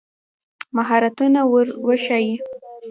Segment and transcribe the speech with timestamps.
[0.75, 2.35] مهارتونه ور وښایي.